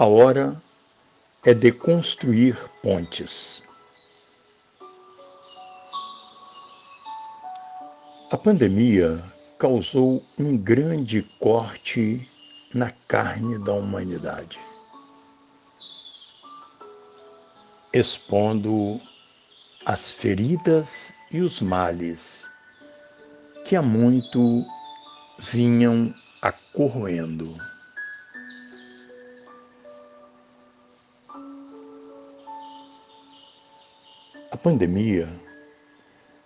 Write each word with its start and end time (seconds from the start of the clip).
A 0.00 0.06
hora 0.06 0.56
é 1.44 1.52
de 1.52 1.72
construir 1.72 2.56
pontes. 2.84 3.64
A 8.30 8.38
pandemia 8.38 9.20
causou 9.58 10.24
um 10.38 10.56
grande 10.56 11.24
corte 11.40 12.30
na 12.72 12.92
carne 13.08 13.58
da 13.58 13.72
humanidade, 13.72 14.60
expondo 17.92 19.00
as 19.84 20.12
feridas 20.12 21.12
e 21.32 21.40
os 21.40 21.60
males 21.60 22.44
que 23.64 23.74
há 23.74 23.82
muito 23.82 24.64
vinham 25.40 26.14
acorroendo. 26.40 27.52
A 34.58 34.60
pandemia 34.60 35.28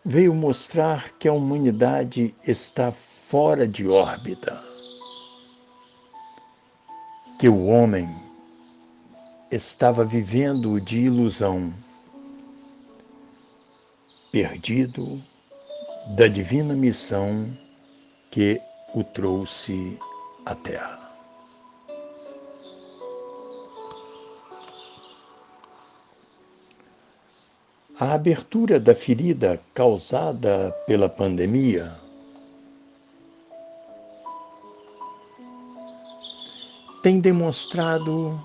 veio 0.04 0.34
mostrar 0.34 1.12
que 1.16 1.26
a 1.26 1.32
humanidade 1.32 2.36
está 2.46 2.92
fora 2.92 3.66
de 3.66 3.88
órbita, 3.88 4.62
que 7.38 7.48
o 7.48 7.64
homem 7.64 8.06
estava 9.50 10.04
vivendo 10.04 10.78
de 10.78 11.06
ilusão, 11.06 11.72
perdido 14.30 15.18
da 16.14 16.28
divina 16.28 16.74
missão 16.74 17.50
que 18.30 18.60
o 18.94 19.02
trouxe 19.02 19.98
à 20.44 20.54
Terra. 20.54 21.11
A 28.02 28.14
abertura 28.14 28.80
da 28.80 28.96
ferida 28.96 29.60
causada 29.72 30.72
pela 30.88 31.08
pandemia 31.08 31.96
tem 37.00 37.20
demonstrado 37.20 38.44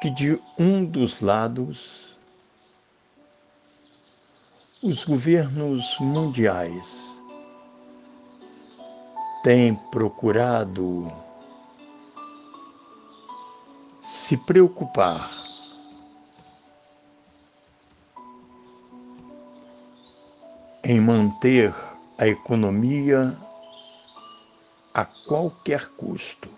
que 0.00 0.10
de 0.10 0.40
um 0.56 0.84
dos 0.84 1.20
lados 1.20 2.16
os 4.80 5.02
governos 5.02 5.98
mundiais 5.98 6.86
têm 9.42 9.74
procurado 9.90 11.12
se 14.04 14.36
preocupar 14.36 15.49
em 20.90 20.98
manter 21.00 21.72
a 22.18 22.26
economia 22.26 23.32
a 24.92 25.04
qualquer 25.04 25.86
custo, 25.90 26.48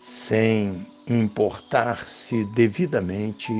sem 0.00 0.86
importar-se 1.08 2.44
devidamente 2.44 3.52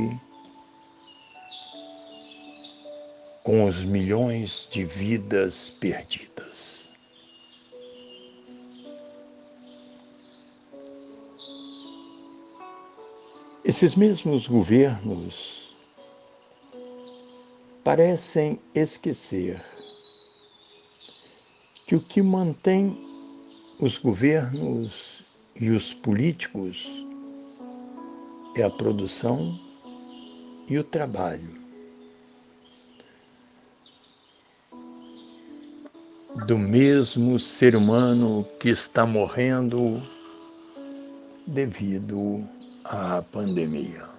com 3.43 3.65
os 3.65 3.82
milhões 3.82 4.69
de 4.70 4.84
vidas 4.84 5.69
perdidas. 5.69 6.88
Esses 13.65 13.97
mesmos 13.97 14.47
governos 14.47 15.66
parecem 17.86 18.58
esquecer 18.74 19.62
que 21.86 21.94
o 21.94 22.00
que 22.00 22.20
mantém 22.20 23.00
os 23.78 23.97
governos 23.97 25.22
e 25.54 25.70
os 25.70 25.94
políticos 25.94 26.84
é 28.56 28.64
a 28.64 28.70
produção 28.70 29.56
e 30.69 30.76
o 30.76 30.82
trabalho. 30.82 31.48
Do 36.48 36.58
mesmo 36.58 37.38
ser 37.38 37.76
humano 37.76 38.44
que 38.58 38.69
está 38.69 39.06
morrendo 39.06 40.02
devido 41.46 42.44
à 42.82 43.22
pandemia. 43.22 44.16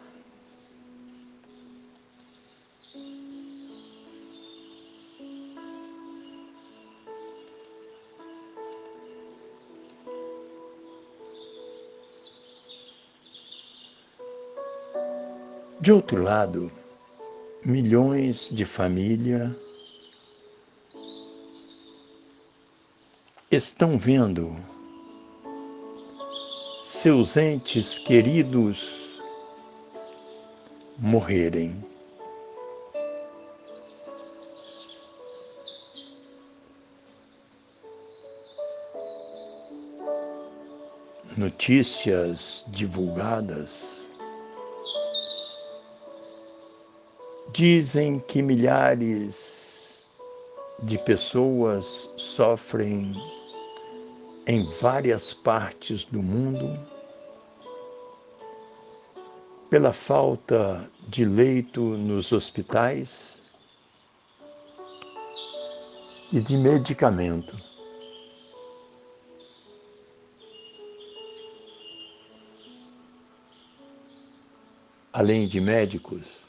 De 15.80 15.92
outro 15.92 16.24
lado, 16.24 16.72
milhões 17.64 18.50
de 18.50 18.66
famílias 18.66 19.52
estão 23.52 23.96
vendo 23.96 24.58
seus 26.84 27.38
entes 27.38 28.00
queridos 28.00 29.22
morrerem. 30.98 31.80
Notícias 41.38 42.66
divulgadas 42.70 43.97
Dizem 47.58 48.20
que 48.20 48.44
milhares 48.44 50.06
de 50.84 50.96
pessoas 51.00 52.14
sofrem 52.16 53.12
em 54.46 54.64
várias 54.80 55.34
partes 55.34 56.06
do 56.06 56.22
mundo 56.22 56.80
pela 59.72 59.92
falta 59.92 60.88
de 61.08 61.26
leito 61.26 61.82
nos 61.82 62.32
hospitais 62.32 63.42
e 66.32 66.40
de 66.40 66.56
medicamento. 66.58 67.60
Além 75.12 75.48
de 75.48 75.60
médicos, 75.60 76.47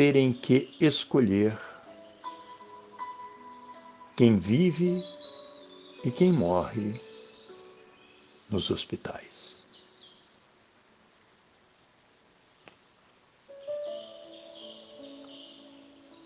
terem 0.00 0.32
que 0.32 0.74
escolher 0.80 1.54
quem 4.16 4.38
vive 4.38 5.04
e 6.02 6.10
quem 6.10 6.32
morre 6.32 6.98
nos 8.48 8.70
hospitais. 8.70 9.62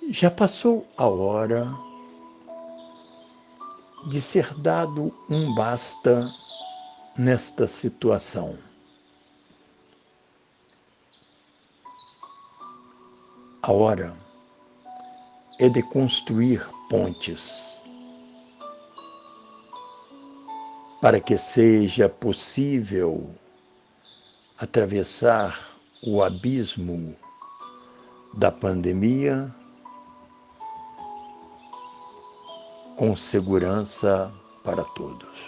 Já 0.09 0.31
passou 0.31 0.87
a 0.97 1.09
hora 1.09 1.67
de 4.07 4.23
ser 4.23 4.55
dado 4.55 5.13
um 5.29 5.53
basta 5.53 6.33
nesta 7.19 7.67
situação. 7.67 8.57
A 13.67 13.73
hora 13.73 14.15
é 15.59 15.71
de 15.71 15.83
construir 15.85 16.61
pontes 16.91 17.81
para 21.01 21.19
que 21.19 21.39
seja 21.39 22.07
possível 22.07 23.31
atravessar 24.59 25.59
o 26.03 26.23
abismo 26.23 27.17
da 28.35 28.53
pandemia 28.53 29.51
com 32.99 33.17
segurança 33.17 34.31
para 34.63 34.85
todos. 34.85 35.39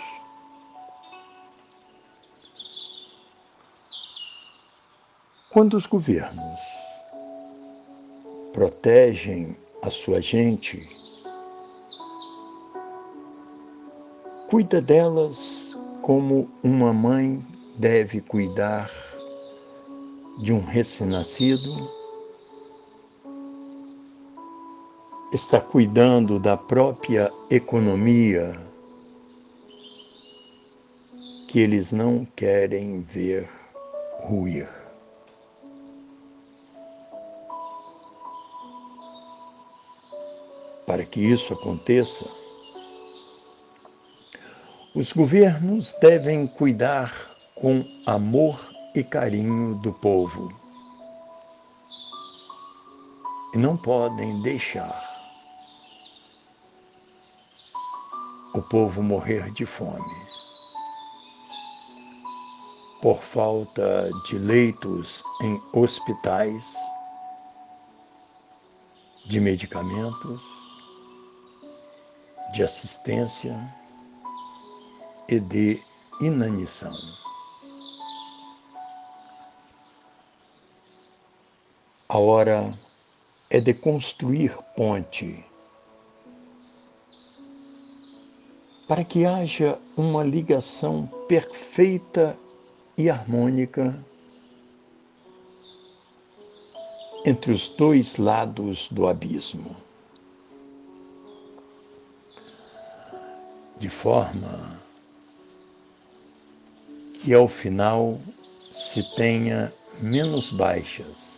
Quando 5.50 5.76
os 5.76 5.84
governos 5.84 6.85
protegem 8.56 9.54
a 9.82 9.90
sua 9.90 10.18
gente, 10.22 10.88
cuida 14.48 14.80
delas 14.80 15.76
como 16.00 16.48
uma 16.62 16.90
mãe 16.90 17.44
deve 17.76 18.22
cuidar 18.22 18.90
de 20.38 20.54
um 20.54 20.64
recém-nascido, 20.64 21.70
está 25.34 25.60
cuidando 25.60 26.40
da 26.40 26.56
própria 26.56 27.30
economia 27.50 28.58
que 31.46 31.60
eles 31.60 31.92
não 31.92 32.26
querem 32.34 33.02
ver 33.02 33.50
ruir. 34.20 34.66
Para 40.86 41.04
que 41.04 41.20
isso 41.20 41.52
aconteça, 41.52 42.24
os 44.94 45.12
governos 45.12 45.92
devem 46.00 46.46
cuidar 46.46 47.12
com 47.54 47.84
amor 48.06 48.58
e 48.94 49.02
carinho 49.02 49.74
do 49.76 49.92
povo 49.92 50.50
e 53.52 53.58
não 53.58 53.76
podem 53.76 54.40
deixar 54.42 55.02
o 58.54 58.62
povo 58.62 59.02
morrer 59.02 59.50
de 59.52 59.66
fome 59.66 60.26
por 63.02 63.22
falta 63.22 64.10
de 64.26 64.38
leitos 64.38 65.22
em 65.40 65.62
hospitais, 65.72 66.74
de 69.26 69.38
medicamentos, 69.40 70.65
de 72.52 72.62
assistência 72.62 73.58
e 75.28 75.40
de 75.40 75.82
inanição. 76.20 76.96
A 82.08 82.19
hora 82.19 82.72
é 83.50 83.60
de 83.60 83.75
construir 83.75 84.56
ponte 84.76 85.44
para 88.87 89.04
que 89.04 89.26
haja 89.26 89.78
uma 89.96 90.22
ligação 90.22 91.06
perfeita 91.28 92.38
e 92.96 93.10
harmônica 93.10 94.04
entre 97.25 97.52
os 97.52 97.69
dois 97.70 98.16
lados 98.16 98.88
do 98.90 99.08
abismo. 99.08 99.85
De 103.86 103.92
forma 103.92 104.82
que 107.22 107.32
ao 107.32 107.46
final 107.46 108.18
se 108.72 109.00
tenha 109.14 109.72
menos 110.00 110.50
baixas 110.50 111.36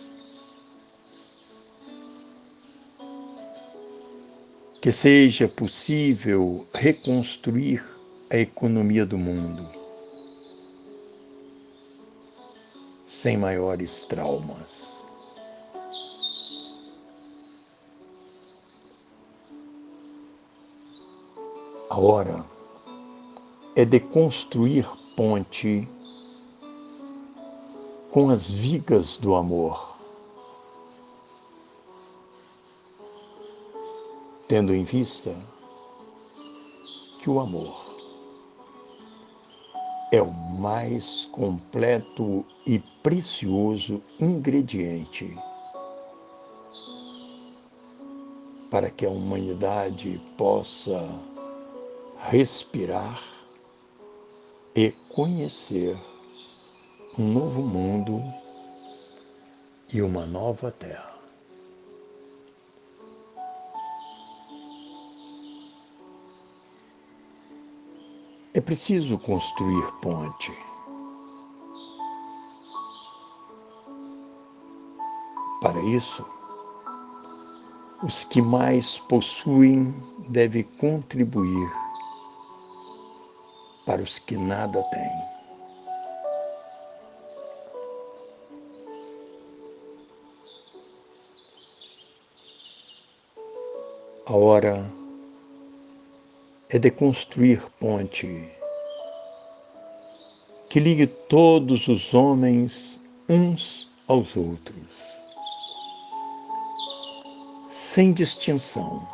que 4.80 4.90
seja 4.90 5.46
possível 5.46 6.66
reconstruir 6.72 7.84
a 8.30 8.38
economia 8.38 9.04
do 9.04 9.18
mundo 9.18 9.68
sem 13.06 13.36
maiores 13.36 14.04
traumas. 14.04 14.97
A 21.90 21.98
hora 21.98 22.44
é 23.74 23.84
de 23.84 24.00
construir 24.00 24.86
ponte 25.16 25.88
com 28.10 28.30
as 28.30 28.50
vigas 28.50 29.16
do 29.16 29.34
amor. 29.34 29.88
tendo 34.48 34.74
em 34.74 34.82
vista 34.82 35.36
que 37.20 37.28
o 37.28 37.38
amor 37.38 37.86
é 40.10 40.22
o 40.22 40.30
mais 40.32 41.26
completo 41.26 42.46
e 42.66 42.78
precioso 43.02 44.02
ingrediente 44.18 45.36
para 48.70 48.88
que 48.88 49.04
a 49.04 49.10
humanidade 49.10 50.18
possa 50.38 51.06
respirar 52.26 53.22
e 54.74 54.92
conhecer 55.08 55.96
um 57.18 57.32
novo 57.32 57.62
mundo 57.62 58.20
e 59.92 60.02
uma 60.02 60.26
nova 60.26 60.70
terra. 60.70 61.16
É 68.54 68.60
preciso 68.60 69.18
construir 69.18 69.92
ponte. 70.02 70.52
Para 75.60 75.80
isso, 75.82 76.24
os 78.02 78.24
que 78.24 78.42
mais 78.42 78.98
possuem 78.98 79.92
devem 80.28 80.62
contribuir 80.62 81.87
para 83.88 84.02
os 84.02 84.18
que 84.18 84.36
nada 84.36 84.82
têm. 84.90 85.24
A 94.26 94.36
hora 94.36 94.84
é 96.68 96.78
de 96.78 96.90
construir 96.90 97.62
ponte 97.80 98.52
que 100.68 100.78
ligue 100.78 101.06
todos 101.06 101.88
os 101.88 102.12
homens 102.12 103.02
uns 103.26 103.88
aos 104.06 104.36
outros, 104.36 104.84
sem 107.72 108.12
distinção, 108.12 109.08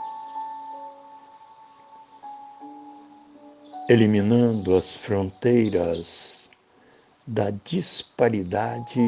eliminando 3.88 4.76
as 4.76 4.96
fronteiras 4.96 6.48
da 7.26 7.50
disparidade 7.50 9.00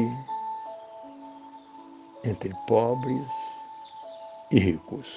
entre 2.23 2.53
pobres 2.67 3.27
e 4.51 4.59
ricos. 4.59 5.07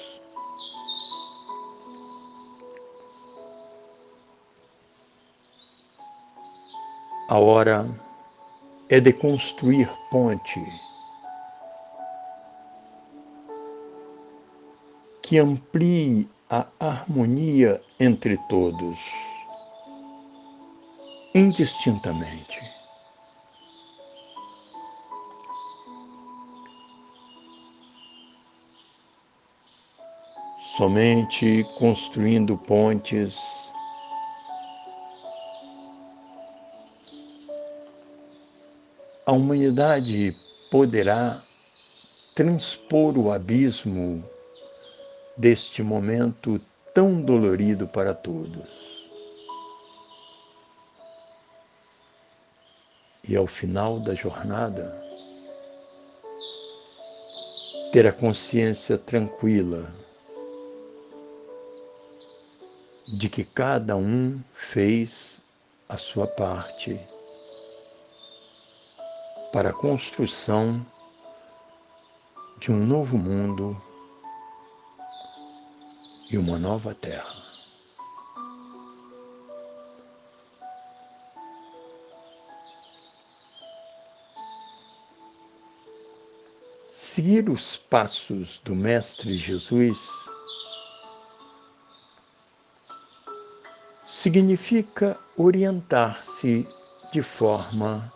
A 7.29 7.39
hora 7.39 7.87
é 8.89 8.99
de 8.99 9.13
construir 9.13 9.89
ponte 10.11 10.61
que 15.23 15.39
amplie 15.39 16.29
a 16.49 16.67
harmonia 16.81 17.81
entre 18.01 18.37
todos, 18.49 18.99
indistintamente. 21.35 22.61
Somente 30.77 31.65
construindo 31.79 32.57
pontes 32.57 33.37
a 39.27 39.33
humanidade 39.33 40.35
poderá 40.71 41.41
transpor 42.35 43.17
o 43.17 43.31
abismo 43.31 44.25
deste 45.37 45.83
momento 45.83 46.61
tão 46.93 47.23
dolorido 47.23 47.87
para 47.87 48.13
todos. 48.13 48.80
E 53.31 53.37
ao 53.37 53.47
final 53.47 54.01
da 54.01 54.13
jornada, 54.13 54.93
ter 57.93 58.05
a 58.05 58.13
consciência 58.13 58.99
tranquila 58.99 59.95
de 63.07 63.29
que 63.29 63.45
cada 63.45 63.97
um 63.97 64.43
fez 64.53 65.41
a 65.89 65.97
sua 65.97 66.27
parte 66.27 66.99
para 69.53 69.71
a 69.71 69.75
construção 69.75 70.85
de 72.59 72.73
um 72.73 72.85
novo 72.85 73.17
mundo 73.17 73.81
e 76.29 76.37
uma 76.37 76.59
nova 76.59 76.97
terra. 76.97 77.50
Seguir 87.21 87.51
os 87.51 87.77
passos 87.77 88.61
do 88.61 88.75
Mestre 88.75 89.37
Jesus 89.37 90.09
significa 94.07 95.19
orientar-se 95.37 96.67
de 97.13 97.23
forma 97.23 98.11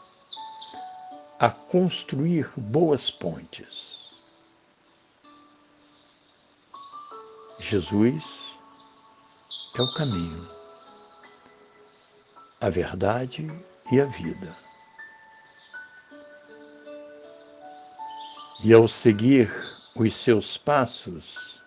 a 1.39 1.51
construir 1.51 2.51
boas 2.57 3.11
pontes. 3.11 4.09
Jesus 7.59 8.59
é 9.77 9.83
o 9.83 9.95
caminho, 9.97 10.49
a 12.59 12.71
verdade 12.71 13.47
e 13.93 14.01
a 14.01 14.07
vida. 14.07 14.64
E 18.67 18.73
ao 18.73 18.89
seguir 18.89 19.53
os 19.95 20.17
seus 20.17 20.57
passos, 20.57 21.61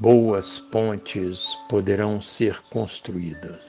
boas 0.00 0.58
pontes 0.58 1.54
poderão 1.68 2.20
ser 2.20 2.60
construídas. 2.62 3.64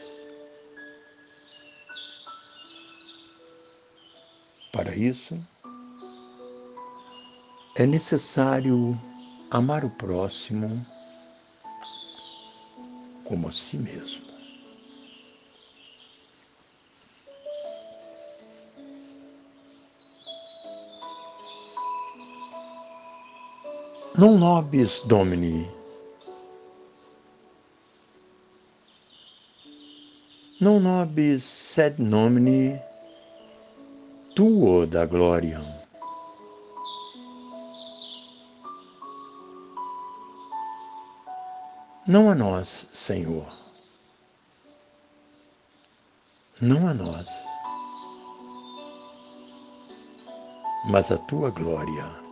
Para 4.74 4.95
isso, 4.95 5.39
é 7.75 7.86
necessário 7.86 9.00
amar 9.51 9.86
o 9.86 9.89
próximo 9.91 10.83
como 13.24 13.50
a 13.50 13.51
si 13.51 13.77
mesmo. 13.77 14.37
Non 24.17 24.39
nobis 24.39 25.03
Domini. 25.05 25.69
Non 30.59 30.81
nobis 30.81 31.43
sed 31.45 32.00
nomini 32.00 32.81
tuo 34.33 34.88
da 34.88 35.05
gloriam. 35.05 35.67
Não 42.07 42.31
a 42.31 42.33
nós, 42.33 42.88
Senhor. 42.91 43.45
Não 46.59 46.88
a 46.88 46.93
nós, 46.95 47.27
mas 50.86 51.12
a 51.12 51.17
tua 51.19 51.51
glória. 51.51 52.26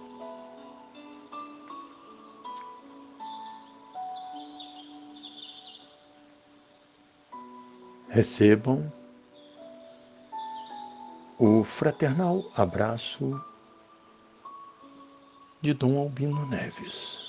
Recebam 8.16 8.90
o 11.38 11.66
fraternal 11.66 12.50
abraço 12.56 13.34
de 15.62 15.74
Dom 15.74 16.00
Albino 16.00 16.46
Neves. 16.46 17.25